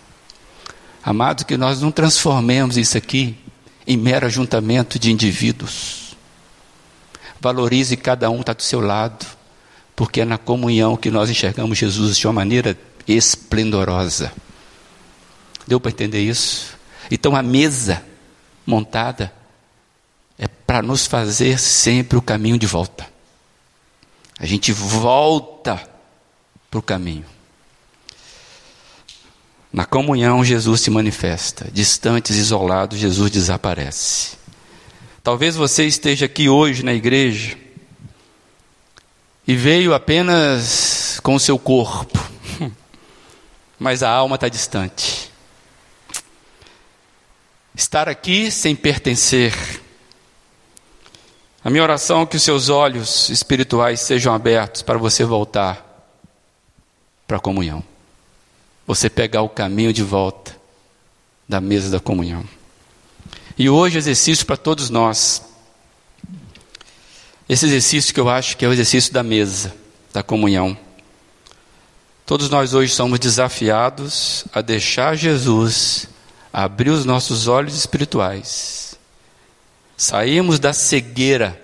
Amado, 1.04 1.46
que 1.46 1.58
nós 1.58 1.82
não 1.82 1.92
transformemos 1.92 2.78
isso 2.78 2.98
aqui 2.98 3.38
em 3.86 3.98
mero 3.98 4.26
ajuntamento 4.26 4.98
de 4.98 5.12
indivíduos. 5.12 6.16
Valorize 7.42 7.98
cada 7.98 8.30
um 8.30 8.40
está 8.40 8.54
do 8.54 8.64
seu 8.64 8.80
lado, 8.80 9.26
porque 9.98 10.22
é 10.22 10.26
na 10.26 10.38
comunhão 10.38 10.96
que 10.96 11.12
nós 11.12 11.30
enxergamos 11.30 11.78
Jesus 11.78 12.18
de 12.18 12.26
uma 12.26 12.34
maneira 12.34 12.78
esplendorosa. 13.06 14.32
Deu 15.68 15.80
para 15.80 15.92
entender 15.92 16.22
isso? 16.22 16.78
Então 17.12 17.36
a 17.36 17.44
mesa 17.44 18.02
montada 18.66 19.32
é 20.40 20.48
para 20.48 20.82
nos 20.82 21.06
fazer 21.06 21.60
sempre 21.60 22.18
o 22.18 22.22
caminho 22.22 22.58
de 22.58 22.66
volta. 22.66 23.14
A 24.40 24.46
gente 24.46 24.72
volta 24.72 25.82
para 26.70 26.80
o 26.80 26.84
caminho. 26.84 27.26
Na 29.72 29.86
comunhão, 29.86 30.44
Jesus 30.44 30.82
se 30.82 30.90
manifesta. 30.90 31.70
Distantes, 31.72 32.36
isolados, 32.38 32.98
Jesus 32.98 33.32
desaparece. 33.32 34.38
Talvez 35.22 35.56
você 35.56 35.86
esteja 35.86 36.28
aqui 36.28 36.48
hoje 36.48 36.84
na 36.84 36.94
igreja 36.94 37.58
e 39.48 39.56
veio 39.56 39.94
apenas 39.94 41.20
com 41.22 41.36
o 41.36 41.40
seu 41.40 41.58
corpo, 41.58 42.20
mas 43.80 44.04
a 44.04 44.10
alma 44.10 44.36
está 44.36 44.48
distante. 44.48 45.32
Estar 47.76 48.08
aqui 48.08 48.50
sem 48.50 48.76
pertencer. 48.76 49.54
A 51.66 51.72
minha 51.72 51.82
oração 51.82 52.22
é 52.22 52.26
que 52.28 52.36
os 52.36 52.44
seus 52.44 52.70
olhos 52.70 53.28
espirituais 53.28 54.00
sejam 54.00 54.32
abertos 54.32 54.84
para 54.84 55.00
você 55.00 55.24
voltar 55.24 55.84
para 57.26 57.38
a 57.38 57.40
comunhão. 57.40 57.84
Você 58.86 59.10
pegar 59.10 59.42
o 59.42 59.50
caminho 59.50 59.92
de 59.92 60.04
volta 60.04 60.56
da 61.50 61.60
mesa 61.60 61.90
da 61.90 62.00
comunhão. 62.00 62.48
E 63.58 63.68
hoje, 63.68 63.98
exercício 63.98 64.46
para 64.46 64.56
todos 64.56 64.92
nós. 64.92 65.42
Esse 67.50 67.66
exercício 67.66 68.14
que 68.14 68.20
eu 68.20 68.30
acho 68.30 68.58
que 68.58 68.64
é 68.64 68.68
o 68.68 68.74
exercício 68.74 69.12
da 69.12 69.24
mesa, 69.24 69.74
da 70.14 70.22
comunhão. 70.22 70.78
Todos 72.28 72.48
nós 72.48 72.76
hoje 72.76 72.94
somos 72.94 73.18
desafiados 73.18 74.46
a 74.54 74.62
deixar 74.62 75.16
Jesus 75.16 76.08
abrir 76.54 76.92
os 76.92 77.06
nossos 77.06 77.48
olhos 77.48 77.76
espirituais. 77.76 78.95
Saímos 79.98 80.60
da 80.60 80.74
cegueira 80.74 81.62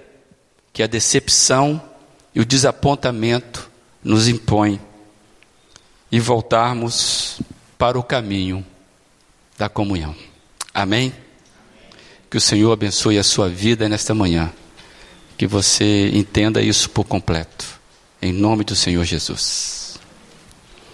que 0.71 0.81
a 0.81 0.87
decepção 0.87 1.81
e 2.33 2.39
o 2.39 2.45
desapontamento 2.45 3.69
nos 4.03 4.27
impõem 4.27 4.79
e 6.11 6.19
voltarmos 6.19 7.41
para 7.77 7.99
o 7.99 8.03
caminho 8.03 8.65
da 9.57 9.67
comunhão. 9.67 10.15
Amém? 10.73 11.13
Que 12.29 12.37
o 12.37 12.41
Senhor 12.41 12.71
abençoe 12.71 13.17
a 13.17 13.23
sua 13.23 13.49
vida 13.49 13.89
nesta 13.89 14.13
manhã. 14.13 14.51
Que 15.37 15.45
você 15.45 16.09
entenda 16.13 16.61
isso 16.61 16.89
por 16.89 17.05
completo. 17.05 17.65
Em 18.21 18.31
nome 18.31 18.63
do 18.63 18.75
Senhor 18.75 19.03
Jesus. 19.03 19.80